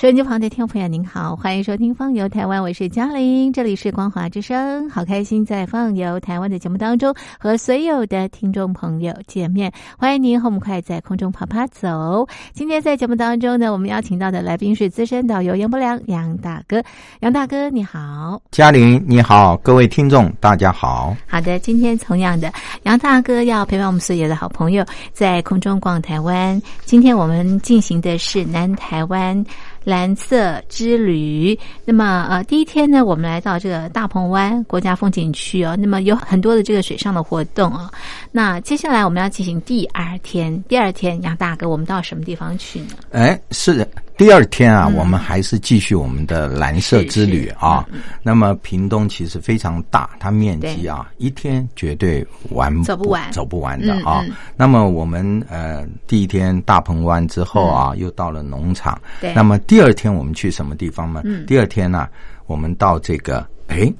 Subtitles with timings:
[0.00, 12.26] 收音机旁的听众朋友，您好，欢迎收听《放游台湾》，我是嘉玲，这里是光华之声，好开心在《放游台湾》的节目当中和所有的听众朋友见面，欢迎您和我们快在空中爬爬走。
[12.54, 16.82] 今天在节目当中呢，我们邀请到的来宾是资深导游杨伯良杨大哥，
[17.20, 21.14] 杨大哥你好，嘉玲你好，各位听众大家好。
[21.28, 22.50] 好的，今天同样的
[22.84, 24.82] 杨大哥要陪伴我们所有的好朋友
[25.12, 29.44] 在空中逛台湾，今天我们进行的是南台湾。
[29.84, 31.58] 蓝色之旅。
[31.84, 35.76] 那么，呃，第一天呢，我们来到这个大鹏湾国家风景区哦。
[35.78, 37.90] 那么有很多的这个水上的活动啊。
[38.30, 40.62] 那接下来我们要进行第二天。
[40.68, 42.88] 第二天，杨大哥，我们到什么地方去呢？
[43.12, 43.88] 哎，是的。
[44.20, 47.88] 第二天啊，我们还是继续我们的蓝色之旅啊。
[48.22, 54.22] 那么屏东其实非常大，它面积啊，一天绝对玩走不完，走不完的啊。
[54.58, 59.00] 那么我们呃，第一天大鹏湾之后啊，又到了农场。
[59.22, 59.32] 对。
[59.32, 61.22] 那么第二天我们去什么地方呢？
[61.46, 62.06] 第二天呢，
[62.44, 63.90] 我们到这个哎，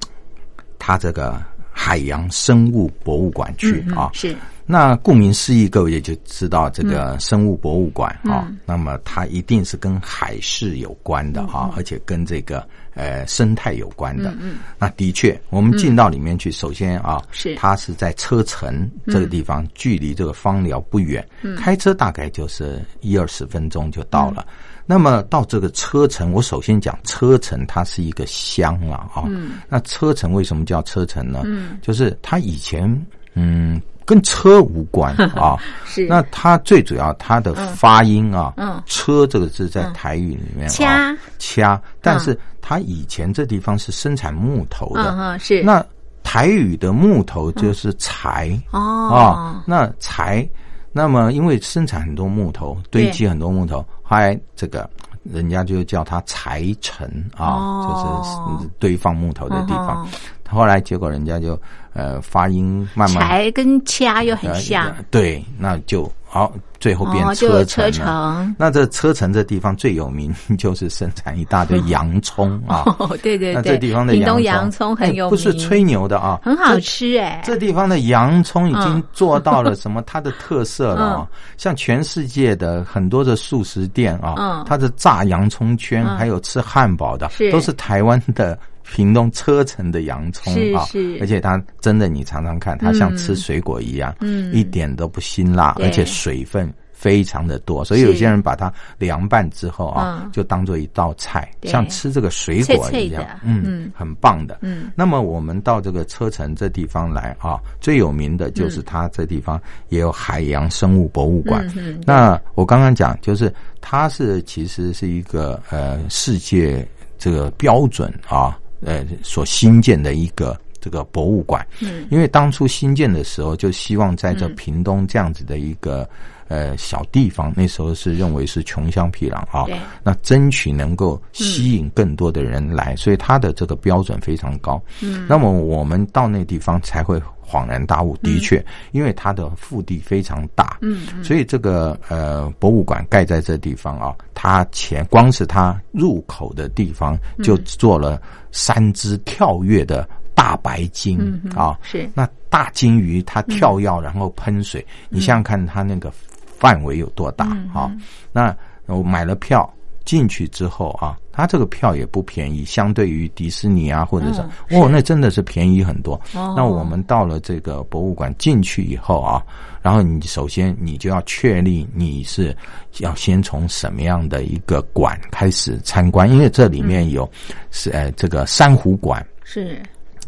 [0.79, 4.11] 它这个海洋生物博物馆去啊。
[4.13, 4.37] 是。
[4.71, 14.33] 那顾名思义，各位也就知道这个生物博物馆啊，那么它一定是跟海事有关的啊，而且跟这个呃生态有关的。
[14.39, 21.27] 嗯，那的确，我们进到里面去，首先啊，是它是在车城这个地方，距离这个芳寮不远，
[21.59, 24.47] 开车大概就是一二十分钟就到了。
[24.87, 29.25] 那么到这个车城，我首先讲车城，它是一个乡了啊。
[29.27, 31.43] 嗯，那车城为什么叫车城呢？
[31.45, 32.89] 嗯，就是它以前
[33.35, 33.83] 嗯。
[34.11, 36.05] 跟车无关 啊，是。
[36.09, 41.17] 那它最主要它的发音啊，嗯，车这个字在台语里面掐。
[41.39, 45.63] 掐，但是它以前这地方是生产木头的，嗯是。
[45.63, 45.85] 那
[46.25, 48.81] 台语的木头就是柴哦。
[49.15, 50.49] 啊，那柴，
[50.91, 54.91] 那么因为生产很多木头，堆积很多木头，后来这个
[55.23, 60.05] 人家就叫它柴城啊，就是堆放木头的地方，
[60.49, 61.57] 后来结果人家就。
[61.93, 63.27] 呃，发音慢慢。
[63.29, 68.55] 柴跟掐又很像，对，那就好，最后变车城。
[68.57, 72.85] 那这车城这地方最有名 就是生产一大堆洋葱啊，
[73.23, 77.43] 对对对，那这地方的洋葱很有名，不是吹牛的啊，很好吃哎。
[77.45, 80.01] 这地方的洋葱已经做到了什么？
[80.07, 88.57] 它的特色了啊，像全世界的很多的素食店啊，它的炸洋葱圈，还有吃汉堡的，都是台湾的。
[88.93, 90.85] 屏东车城的洋葱啊，
[91.21, 104.59] 而且它真的，你尝尝看，它像吃水果一样，嗯，一点都不辛辣，而且水分非常的多，所以有些人把它凉拌之后啊，就当做一道菜，像吃这个水果一样，嗯，很棒的。
[104.63, 109.59] 嗯，那么我们到这个车城这地方来啊，最有名的就是它这地方
[109.89, 111.65] 也有海洋生物博物馆。
[112.05, 116.87] 那我刚刚讲，就是它是其实是一个呃世界
[117.19, 118.59] 这个标准啊。
[118.85, 126.09] 呃，所新建的一个这个博物馆，嗯，因为当初新建的时候，就希望在这屏东这样子的一个
[126.49, 129.67] 呃小地方，那时候是认为是穷乡僻壤啊，
[130.03, 137.21] 那争取能够吸引更多的人来，所以它的这个标准非常高，嗯，那么我们到那地方才会。
[137.51, 148.23] 恍然大悟，的确，因为它的腹地非常大，嗯，所以这个呃博物馆盖在这地方啊，它前光是它入口的地方就做了
[148.53, 156.13] 三只跳跃的大白鲸啊，是那大鲸鱼它跳跃然后喷水，你想想看它那个
[156.59, 157.91] 范围有多大啊？
[158.33, 158.57] 那
[158.87, 159.69] 我买了票。
[160.07, 164.41] 进去之后啊，它这个票也不便宜，相对于迪士尼啊，或者是
[164.77, 166.21] 哦，那真的是便宜很多。
[166.35, 169.43] 那我们到了这个博物馆进去以后啊，
[169.81, 172.55] 然后你首先你就要确立你是
[172.99, 177.29] 要先从什么样的一个馆开始参观，因为这里面有
[177.71, 179.81] 是呃这个珊瑚馆是。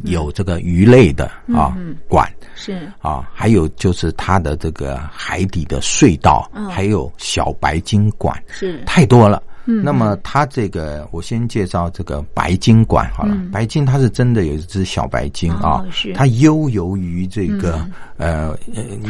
[0.04, 1.76] 有这个鱼类的啊
[2.08, 2.90] 馆是。
[3.00, 8.82] 啊，还有就是它的这个海底的隧道，还有小白鲸馆是。
[8.86, 9.40] 太多了。
[9.64, 13.36] 那么它这个，我先介绍这个白金馆好了。
[13.52, 17.84] 白金它是真的有一只小白金啊，它悠游于这个
[18.16, 18.56] 呃，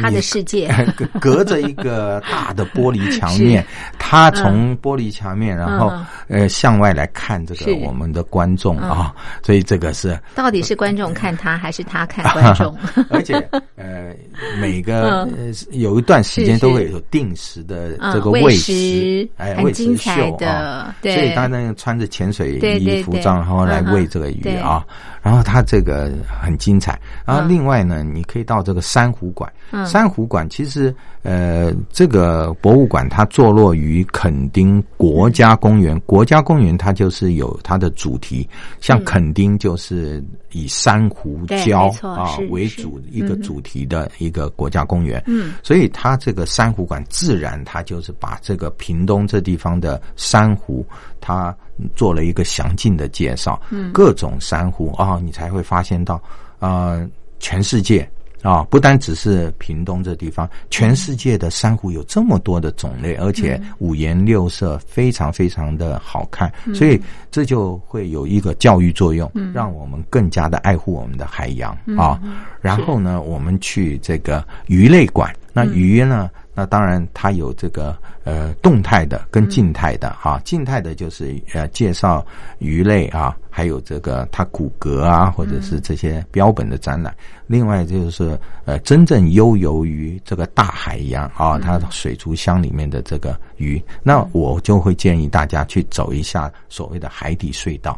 [0.01, 0.71] 它的世界。
[1.19, 3.65] 隔着一个大的玻璃墙面，
[3.99, 5.91] 它从玻璃墙面然后
[6.27, 9.13] 呃向外来看这个我们的观众啊，
[9.43, 12.75] 所以这个是到底是观众看他还是他看观众？
[13.09, 13.33] 而且
[13.75, 14.13] 呃
[14.59, 15.27] 每个
[15.71, 20.37] 有一段时间都会有定时的这个喂食，哎喂食秀。
[20.45, 24.85] 的，对，所以他那个穿着潜水衣服装，然后来喂这个鱼啊。
[25.23, 26.99] 然后它这个很精彩。
[27.25, 29.49] 然后另外呢，你可以到这个珊瑚馆。
[29.85, 35.97] 珊瑚馆其实呃，这个博物馆它坐落于垦丁国家公园。
[36.01, 38.45] 国家公园它就是有它的主题，
[38.81, 45.23] 像垦丁就是以珊瑚礁啊为主一个主题的一个国家公园。
[45.25, 50.01] 嗯，所以它这个珊瑚馆自然它就是把这个屏东这地方的
[50.33, 50.85] 珊瑚
[51.21, 51.55] 它。
[51.95, 56.21] 做了一个详尽的介绍，嗯，各种珊瑚啊，你才会发现到
[56.59, 57.01] 啊，
[57.39, 58.07] 全世界
[58.43, 67.01] 啊，不单只是屏东这地方，全世界的珊瑚有这么多的种类，而且五颜六色，非常非常的好看，所以
[67.31, 72.21] 这就会有一个教育作用，让我们更加的爱护我们的海洋啊。
[72.61, 76.29] 然后呢，我们去这个鱼类馆，那鱼呢？
[76.55, 82.23] 那当然，它有这个呃动态的跟静态的哈，静态的就是呃介绍
[82.59, 87.11] 鱼类啊，还有这个它骨骼啊，或者是这些标本的展览。
[87.47, 93.83] 另外就是呃真正悠游于这个大海洋啊，它水族箱里面的这个鱼。
[94.03, 97.97] 那我就会建议大家去走一下所谓的海底隧道。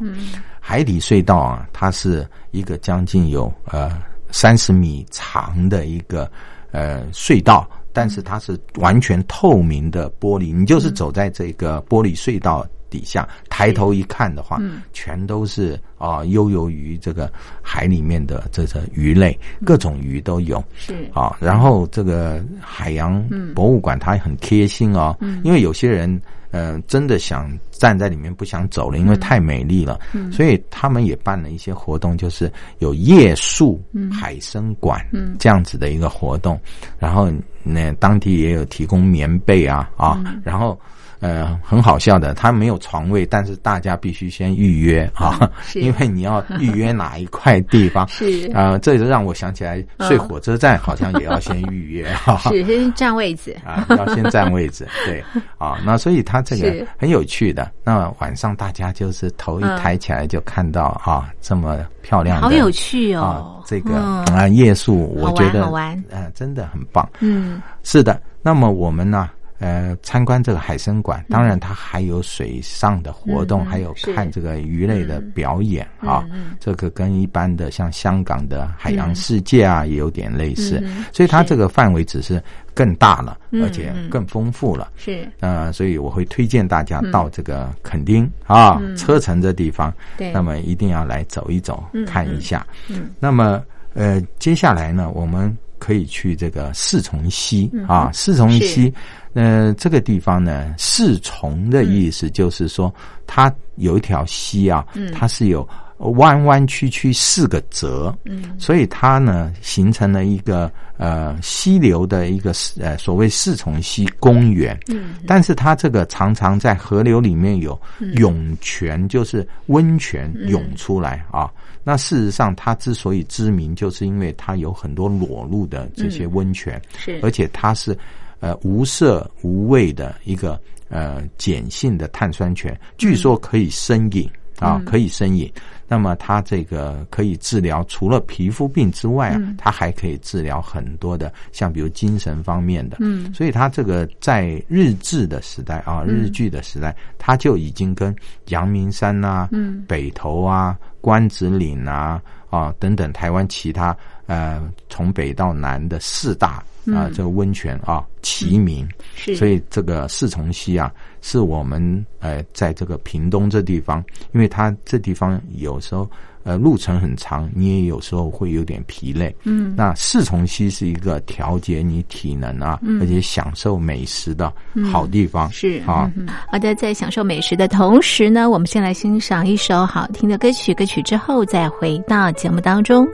[0.61, 4.01] 海底隧道啊，它是一个将近有呃
[4.31, 6.31] 三十米长的一个
[6.71, 7.69] 呃隧道。
[7.95, 14.61] 但是它是完全透明的玻璃，你就是走在这个玻璃隧道底下，抬头一看的话，
[14.91, 17.31] 全都是啊悠游于这个
[17.61, 20.61] 海里面的这个鱼类，各种鱼都有。
[20.75, 23.23] 是啊，然后这个海洋
[23.55, 26.21] 博物馆它很贴心哦，因为有些人。
[26.57, 29.99] 嗯，真的想站在里面不想走了，因为太美丽了。
[30.13, 33.81] 嗯，所以他们也办了一些活动，就是有夜宿
[34.11, 34.99] 海参馆
[35.39, 36.59] 这样子的一个活动。
[36.97, 37.31] 然后
[37.63, 40.79] 那当地也有提供棉被啊啊，然后。
[41.19, 48.51] 呃，很好笑的，他没有床位，但是大家必须先预约啊， 因为你要预约哪一块地方 是。
[48.53, 53.55] 啊，这就让我想起来睡火车站好像也要先预约哈， 是先占位置。
[53.65, 55.23] 啊，要先占位置，对
[55.57, 69.29] 啊，那所以他这个很有趣的，那晚上大家就是头一抬起来就看到啊，这么漂亮，好有趣哦，这个啊夜宿，我觉得好玩，嗯，真的很棒，嗯，是的，那么我们呢？
[69.59, 76.25] 呃，参观这个海参馆，当然它还有水上的活动，还有看这个鱼类的表演啊。
[76.59, 80.83] 这个跟一般的像香港的海洋世界啊，也有点类似。
[81.13, 82.41] 所以它这个范围只是
[82.73, 84.91] 更大了，而且更丰富了。
[84.97, 85.25] 是。
[85.39, 89.93] 呃，所以我会推荐大家到这个垦丁啊车城这地方，
[90.33, 92.67] 那么一定要来走一走，看一下。
[92.89, 93.63] 嗯，那么
[93.93, 98.93] 呃，接下来呢，我们可以去这个四重溪啊，四重溪。
[99.33, 102.93] 呃，这个地方呢，四重的意思就是说，
[103.27, 105.67] 它有一条溪啊，它是有
[105.97, 117.77] 弯弯曲曲四个折，嗯，所以它呢形成了一个呃溪流的一个呃所谓四重溪公园，嗯，但是它这个常常在河流里面有
[118.15, 121.51] 涌泉，就是温泉涌出来啊。
[121.85, 127.97] 那事实上，它之所以知名，就是因为它有很多裸露的这些温泉，是，而且它是。
[128.41, 130.59] 呃，无色无味的一个
[130.89, 134.29] 呃碱性的碳酸泉，据说可以生饮
[134.59, 135.51] 啊，可以生饮。
[135.87, 142.97] 那么它这个可以治疗除了皮肤病之外啊，它还可以治疗很多的，像比如精神方面的。
[142.99, 148.15] 嗯，所以它这个在日治的时代啊，日剧的时代，它就已经跟
[148.47, 149.49] 阳明山呐、
[149.87, 156.63] 北投啊、关子岭啊啊等等台湾其他呃从北到南的四大。
[156.93, 166.09] 啊，这个温泉啊，齐名，是所以这个四重溪啊，是我们呃，在这个屏东这地方，因为它这地方有时候
[166.43, 169.35] 呃路程很长，你也有时候会有点疲累。
[169.43, 174.53] 嗯，那四重溪是一个调节你体能啊，而且享受美食的
[174.91, 175.49] 好地方。
[175.51, 176.11] 是啊，
[176.51, 183.07] 好的，在享受美食的同时呢，我们先来欣赏一首好听的歌曲，歌曲之后再回到节目当中。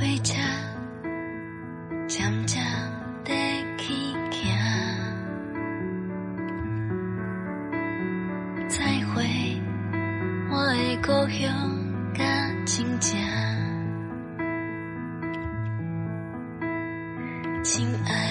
[0.00, 0.32] 回家，
[2.08, 2.64] 渐渐
[3.22, 3.34] 地
[3.76, 3.92] 去
[4.30, 4.50] 行。
[8.66, 9.60] 再会，
[10.50, 11.52] 我的故乡
[12.14, 12.24] 甲
[12.64, 13.20] 亲情。
[17.62, 18.29] 亲爱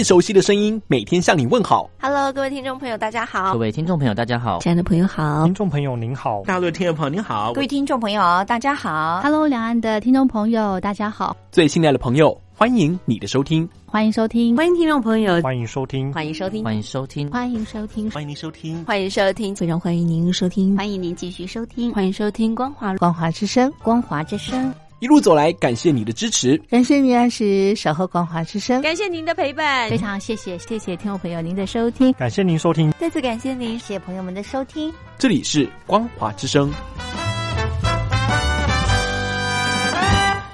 [0.00, 1.90] 最熟悉的声音，每天向你问好。
[2.00, 3.52] Hello，各位听众朋友，大家好。
[3.52, 4.58] 各位听众朋友，大家好。
[4.60, 5.44] 亲爱的朋友好。
[5.44, 6.42] 听众朋友您好。
[6.46, 7.52] 大陆听众朋友您好。
[7.52, 9.20] 各位听众朋友大家好。
[9.22, 11.36] Hello，两岸的听众朋友大家好。
[11.52, 12.34] 最亲爱的朋友。
[12.54, 24.72] 欢迎你的收听，欢迎收听，欢迎听众朋友，欢迎收听，欢迎收听，欢迎收听，欢迎收听，欢迎您收听，欢迎收听，非常欢迎您收听，欢迎您继续收听，欢迎收听光华光华之声，光华之声。
[25.00, 36.70] 一路走来，感谢你的支持，感谢你按时守候光华之声，感谢您的陪伴，非常谢谢谢谢听众朋友您的收听，感谢您收听，再次感谢您，谢谢朋友们的收听，这里是光华之声。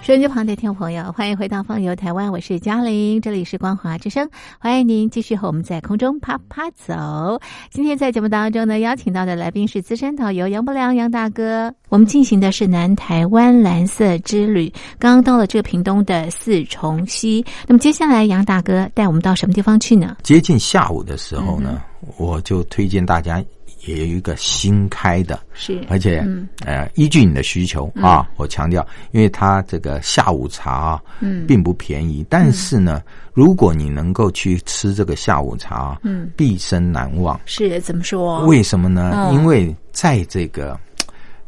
[0.06, 7.40] 收音机旁的听众朋友，欢迎回到《放游台湾》，我是嘉玲，这里是光华之声，欢迎您继续和我们在空中啪啪走。
[7.72, 11.74] 今天在节目当中呢，邀请到的来宾是资深导游杨伯良杨大哥。
[11.88, 17.44] 我们进行的是南台湾蓝色之旅，刚刚到了这个屏东的四重溪。
[17.66, 20.18] 那么接下来杨大哥带我们到什么地方去呢？
[20.22, 21.82] 接近下午的时候呢，
[22.16, 23.44] 我就推荐大家。
[23.86, 26.22] 也有一个新开的，是，而且，
[26.64, 33.02] 呃，依据你的需求啊，我强调，因为它这个下午茶啊，嗯，并不便宜，但是呢，
[33.32, 37.40] 如果你能够去吃这个下午茶，啊嗯，毕生难忘。
[37.46, 38.44] 是怎么说？
[38.46, 39.30] 为什么呢？
[39.32, 40.78] 因为在这个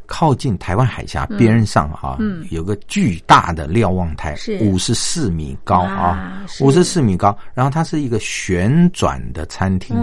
[0.06, 4.58] 靠近台湾海峡边上啊，嗯，有个巨大的瞭望台，是。
[4.60, 9.96] 五十四米高啊，五十四米高，然后它是一个旋转的餐厅，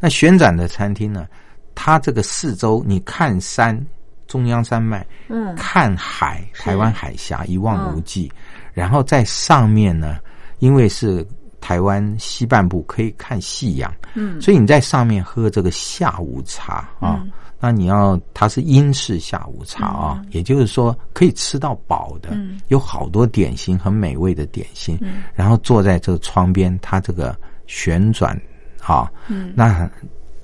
[0.00, 1.26] 那旋转的餐厅呢？
[1.74, 3.78] 它这个四周，你看山，
[4.26, 8.30] 中央山脉，嗯，看海，台湾海峡一望无际，
[8.72, 10.18] 然后在上面呢，
[10.58, 11.26] 因为是
[11.60, 17.24] 台湾西半部，可以看夕阳，嗯，所以你在上面喝这个下午茶啊，
[17.60, 22.60] 那你要它是英式下午茶啊，也就是说可以吃到饱的，嗯。
[22.68, 25.24] 有好多点心，很美味的点心，嗯。
[25.34, 27.36] 然后坐在这个窗边，它这个
[27.66, 28.40] 旋转
[28.80, 29.88] 啊，嗯，那。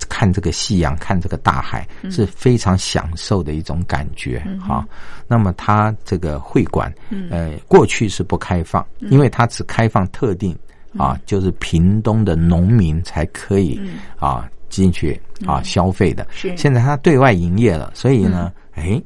[0.07, 4.87] 看这个夕阳，看这个大海，是非常享受的一种感觉哈。
[5.27, 6.93] 那么，它这个会馆，
[7.29, 10.57] 呃，过去是不开放，因为它只开放特定
[10.97, 13.79] 啊，就是屏东的农民才可以
[14.17, 16.27] 啊进去啊消费的。
[16.55, 19.01] 现在它对外营业了，所以呢，哎。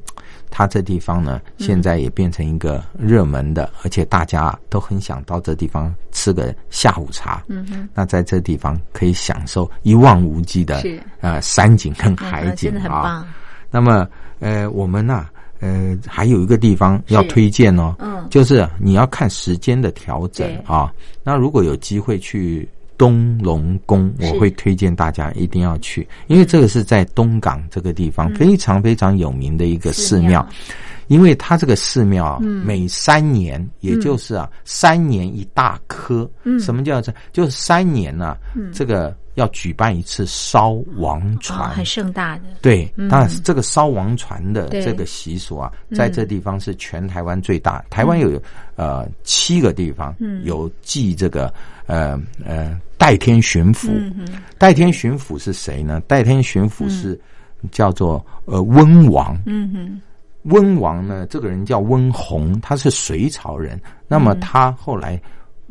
[0.56, 7.42] 它这地方呢，现在也变成一个热门的，而且大家都很想到这地方吃个下午茶。
[7.48, 10.84] 嗯哼，那在这地方可以享受一望无际的
[11.20, 13.26] 呃山景跟海景啊。
[13.68, 14.06] 那么
[14.38, 15.26] 呃，我们呢
[15.58, 20.92] 呃还有一个地方要推荐哦，嗯，就是你要看时间的调整啊。
[21.24, 22.68] 那如果有机会去。
[22.96, 30.46] 东龙宫，我会推荐大家一定要去，因为这个是在东港这个地方非常非常有名的一个寺庙，
[31.08, 36.28] 因为它这个寺庙每三年，也就是啊三年一大科，
[36.60, 37.12] 什么叫这？
[37.32, 38.36] 就是三年呢，
[38.72, 42.44] 这个要举办一次烧王船，很盛大的。
[42.62, 48.40] 对，当然这个烧王船的这个习俗啊，在这地方是全台湾最大，台湾有
[48.76, 51.52] 呃七个地方有祭这个。
[51.86, 53.90] 呃呃，代天巡抚，
[54.56, 56.00] 代天巡抚是谁呢？
[56.08, 57.20] 代天巡抚是
[57.70, 59.38] 叫做呃温王。
[59.44, 60.00] 嗯哼，
[60.44, 63.78] 温王呢，这个人叫温弘，他是隋朝人。
[64.08, 65.20] 那么他后来，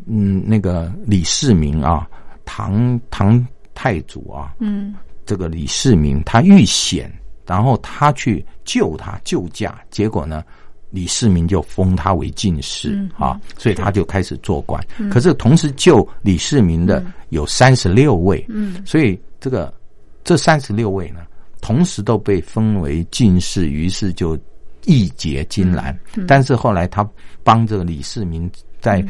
[0.05, 2.07] 嗯，那个李世民啊，
[2.45, 7.11] 唐唐太祖啊，嗯，这个李世民他遇险，
[7.45, 10.43] 然后他去救他救驾，结果呢？
[10.91, 14.79] 李世民就封他为进士啊，所以他就开始做官。
[15.09, 19.73] 可是同时救李世民的有三十六位，嗯所以这个
[20.23, 21.21] 这三十六位呢，
[21.61, 24.37] 同时都被封为进士，于是就
[24.85, 25.99] 义结金兰。
[26.27, 27.03] 但是后来他
[27.43, 28.47] 帮这个李世民
[28.79, 29.03] 在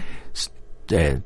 [0.88, 1.22] 呃。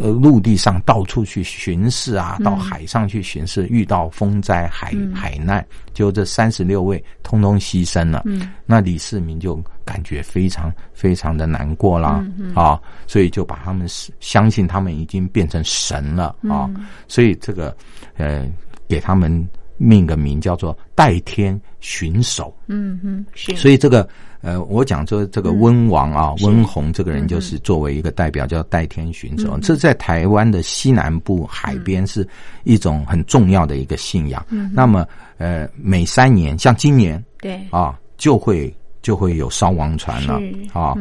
[0.00, 8.22] 呃，陆地上到处去巡视啊，到海上去巡视，遇到风灾、海海难，就这三十六位通通牺牲了。
[8.24, 12.24] 嗯，那李世民就感觉非常非常的难过啦，
[12.54, 13.86] 啊，所以就把他们
[14.20, 16.70] 相信他们已经变成神了啊，
[17.08, 17.76] 所以这个
[18.16, 18.48] 呃，
[18.88, 19.46] 给他们
[19.82, 22.54] 命个名叫做代天巡守。
[22.68, 24.08] 嗯哼，是，所以这个。
[24.44, 29.56] 呃，我讲说这个温王啊，温宏这个人就是作为一个代表，叫代天巡守。
[29.60, 32.28] 这在台湾的西南部海边是
[32.64, 34.44] 一种很重要的一个信仰。
[34.72, 35.06] 那么，
[35.38, 40.40] 呃，每三年，像今年，对啊，就会就会有烧王船了
[40.72, 40.92] 啊。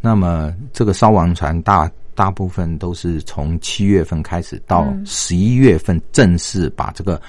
[0.00, 7.22] 那么，这个烧王船大大部分都是从七月份开始到十一月份正式把这个。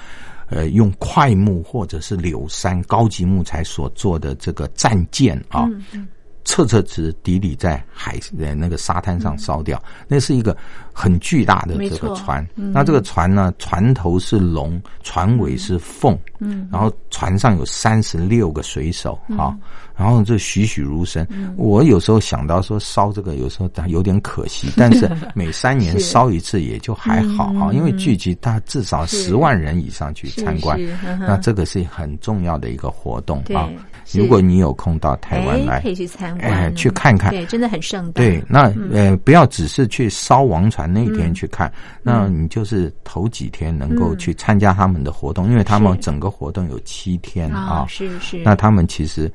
[0.50, 5.68] 呃，用块木或者是柳杉高级木材所做的这个战舰啊，
[6.44, 6.82] 彻彻
[7.22, 10.56] 底底在海呃那个沙滩上烧掉，那是一个
[10.92, 12.44] 很巨大的这个船。
[12.56, 19.56] 那这个船呢，船头是龙，船尾是凤嗯，然后船上有三十六个水手啊，
[19.96, 21.26] 然后就栩栩如生。
[21.56, 30.78] 我有时候想到说烧这个，有时候有点可惜， 但是每三年烧一次也就还好啊，因为聚集大至少十万人以上去参观，
[31.20, 33.68] 那这个是很重要的一个活动啊。
[34.12, 38.20] 如果你有空到台湾来，可以去参观，去看看，对，真的很盛大。
[38.20, 41.72] 对，那呃，不要只是去烧王船那一天去看，
[42.02, 48.38] 那你就是头几天能够去参加他们的活动，因为他们整个活动有七天啊，是是。
[48.44, 49.30] 那他们其实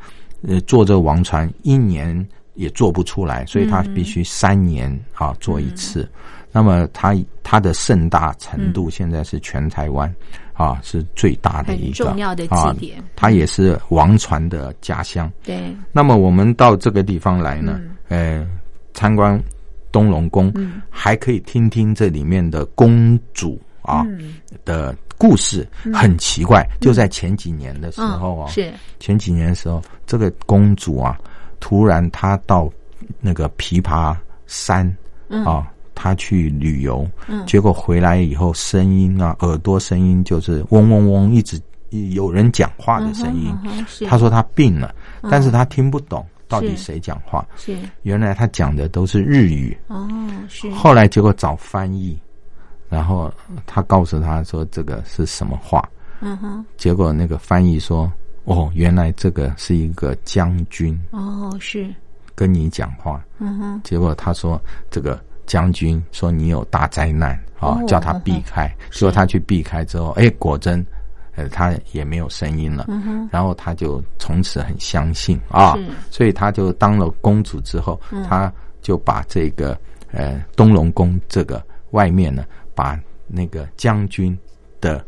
[0.48, 6.10] 呃坐这王船一年也做不出来，所以他必须三年啊做一次。
[6.52, 10.10] 那么他他的盛大程度现在是全台湾
[10.54, 15.30] 啊是最大的一个重要的祭典，它也是王船的家乡。
[15.44, 15.76] 对。
[15.92, 18.48] 那么我们到这个地方来呢，呃，
[18.94, 19.38] 参观
[19.92, 20.54] 东龙宫，
[20.90, 24.08] 还可以听听这里面的公主啊
[24.64, 25.68] 的故事。
[25.94, 31.18] 很奇怪，就在前几年的时候啊，是前几年的时候，这个公主啊，
[31.60, 32.70] 突然她到
[33.20, 34.96] 那个琵琶山
[35.46, 35.68] 啊。
[35.98, 37.10] 她去旅游，
[37.48, 41.58] 结果回来以后，声音啊，耳朵声音就是嗡嗡嗡，一直
[42.12, 43.56] 有人讲话的声音。
[44.06, 44.94] 她说她病了，
[45.32, 47.48] 但是她听不懂到底谁讲话。
[47.56, 49.76] 是原来他讲的都是日语。
[49.88, 50.06] 哦，
[50.50, 50.70] 是。
[50.72, 52.20] 后来结果找翻译，
[52.90, 53.32] 然后
[53.66, 55.88] 他告诉他说这个是什么话。
[56.22, 56.66] 嗯哼。
[56.78, 58.12] 结果那个翻译说
[58.46, 61.94] ：“哦，原来这个是一个将军。”哦，是。
[62.34, 63.24] 跟你讲话。
[63.40, 63.82] 嗯哼。
[63.84, 65.20] 结果他说这个。
[65.48, 68.68] 将军说：“你有大灾难啊，叫他避开。
[68.90, 70.84] 说他去避开之后，哎，果真，
[71.36, 72.88] 呃，他也没有声音了。
[73.30, 75.78] 然后他就从此很相信啊，
[76.10, 79.80] 所以他就当了公主之后，他就把这个
[80.12, 82.44] 呃东龙宫这个外面呢，
[82.76, 84.38] 把那个将军
[84.80, 85.04] 的。”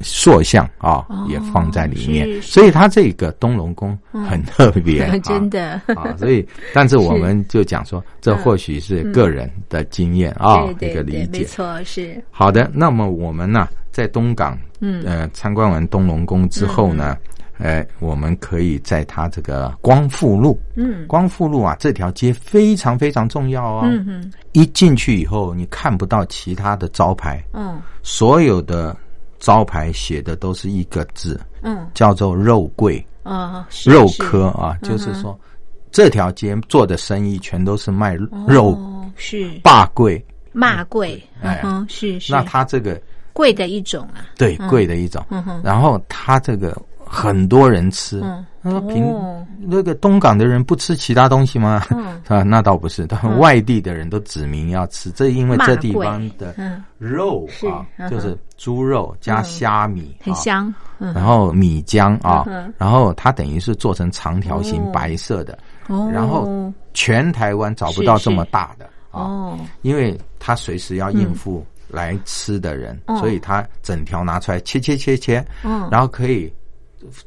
[0.00, 6.16] 塑像啊，也放在里面，所以他这个东龙宫很特别， 真的啊。
[6.18, 11.40] 所以，但是我们就讲说，这或许是个人的经验啊，一个理解。
[11.40, 12.68] 没错，是好的。
[12.74, 17.16] 那么我们呢，在东港，嗯，呃，参观完东龙宫之后呢，
[17.60, 23.82] 呃，我们可以在它这个光复路，嗯，光复路啊，这条街非常非常重要哦。
[23.84, 28.96] 嗯哼，一进去以后，你看不到其他的招牌，嗯，所有的。
[29.42, 35.40] 招牌写的都是一个字，嗯，叫做肉桂啊，肉科啊，就是说
[35.90, 38.14] 这条街做的生意全都是卖
[38.46, 38.78] 肉，
[39.16, 39.48] 是。
[39.62, 42.34] 霸贵骂贵，哎，是是。
[42.34, 43.00] 那它这个
[43.32, 45.24] 贵的一种啊，对，贵的一种。
[45.64, 46.76] 然后它这个
[47.12, 48.22] 很多人吃。
[48.62, 49.02] 他说：“平
[49.58, 51.82] 那个东港的人不吃其他东西吗？
[52.28, 55.10] 啊，那倒不是，他们外地的人都指明要吃。
[55.12, 56.54] 这因为这地方的
[56.98, 57.48] 肉
[57.96, 60.72] 啊，就是猪肉加虾米，很香。
[60.98, 62.44] 然后米浆啊，
[62.76, 65.58] 然后它等于是做成长条形白色的。
[66.12, 75.42] 然后全台湾找不到这么大的啊，因为它随时要应付来吃的人，所以他整条拿出来切切切切，
[75.90, 76.52] 然后可以。”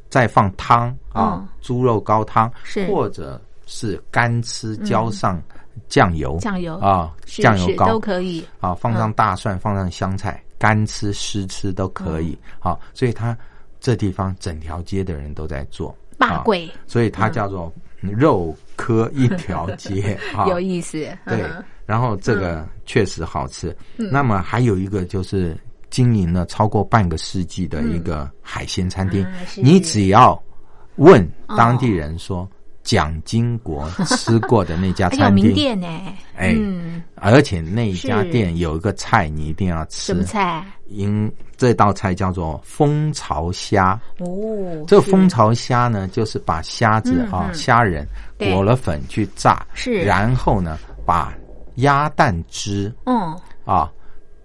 [0.08, 2.86] 再放汤啊，猪肉高汤，是。
[2.86, 5.42] 或者是干吃，浇上
[5.88, 6.76] 酱油，酱油。
[6.78, 8.44] 啊，酱油膏都可以。
[8.60, 12.78] 啊，放上大蒜，放上香菜，干吃湿吃都可以啊。
[12.92, 13.36] 所以它
[13.80, 20.98] 这地方整条街的人都在做霸贵，所以它叫做肉科一条街， 有意思。
[21.26, 21.50] 对，
[21.86, 23.76] 然后这个确实好吃。
[23.96, 25.56] 那么还有一个就是。
[25.94, 30.36] 经营了超过半个世纪的一个海鲜餐厅，你只要
[30.96, 31.24] 问
[31.56, 32.48] 当地人说
[32.82, 35.86] 蒋经国吃过的那家 餐厅，名店呢？
[36.36, 36.52] 哎，
[37.14, 40.66] 而且那一家店有一个菜你一定要吃，什么菜？
[40.88, 43.92] 因这道菜叫做蜂巢虾。
[44.18, 44.84] 哦。
[44.88, 48.04] 这个蜂巢虾呢，就是把虾子啊虾仁
[48.36, 50.76] 裹了粉去炸，是，然后呢
[51.06, 51.32] 把
[51.76, 53.38] 鸭蛋汁，嗯。
[53.64, 53.88] 啊。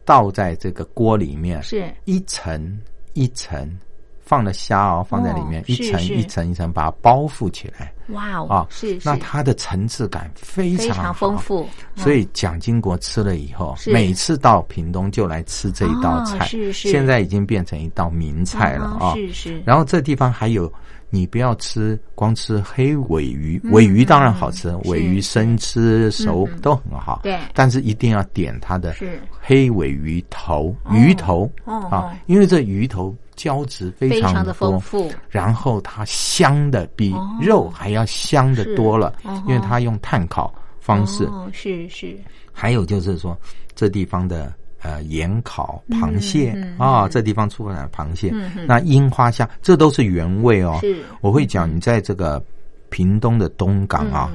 [0.10, 2.82] 倒在这个锅里面，是一层
[3.14, 3.78] 一层
[4.20, 7.94] 放的虾哦，放在里面，一层一层一层把它包覆起来。
[8.08, 11.70] 哇哦，啊，是那它的层次感非常丰富。
[11.96, 19.14] 所以蒋经国吃了以后，每次到屏东就来吃这一道菜，是是，现在已经变成一道名菜了啊。
[19.14, 20.74] 是是，然后这地方还有。
[21.10, 27.22] 你不要吃，光吃黑尾鱼，尾鱼当然好吃，尾鱼生吃熟都很好。
[27.24, 28.96] 对，但是一定要点它的
[29.42, 39.16] 黑尾鱼头，鱼头啊，因为这鱼头胶质非常的丰富，然后它香的比肉还要香的多了，
[39.48, 41.28] 因为它用炭烤方式。
[41.52, 42.16] 是是。
[42.52, 43.38] 还有就是说，
[43.74, 48.34] 这地方的呃盐烤螃蟹啊，这地方出产螃蟹。
[48.68, 50.80] 那樱花虾，这都是原味哦。
[51.22, 52.44] 我会讲，你在这个
[52.90, 54.32] 屏东的东港啊，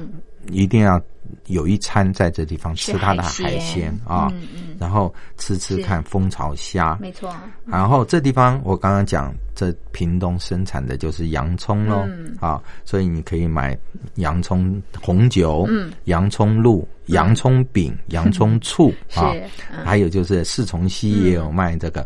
[0.49, 1.01] 一定要。
[1.47, 4.31] 有一餐在这地方吃它的海鲜啊，
[4.79, 7.35] 然后吃吃看蜂巢虾，没错。
[7.65, 12.07] 然后这地方我刚刚讲，这屏东生产的就是洋葱喽
[12.39, 13.75] 啊，所以你可以买
[14.15, 15.67] 洋葱红酒、
[16.03, 19.33] 洋葱露、洋葱饼、洋葱醋 啊，
[19.83, 22.05] 还有就是四重溪也有卖这个。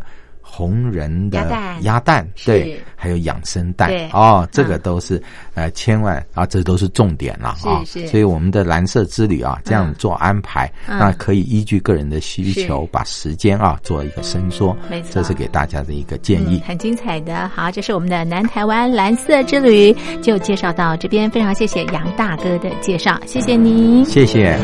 [0.52, 1.38] 红人的
[1.82, 5.22] 鸭蛋，对，还有养生蛋，哦，这个都是
[5.54, 7.84] 呃，千万啊，这都是重点了啊。
[7.84, 14.76] 所以我们的蓝色之旅啊，这样做安排，那可以依据个人的需求，把时间啊做一个伸缩。
[14.90, 16.60] 没错，这是给大家的一个建议。
[16.66, 21.30] 很精彩的，好，这是我们的南台湾蓝色之旅，就介绍到这边。
[21.30, 24.58] 非常谢谢杨大哥的介绍，谢谢您，谢谢。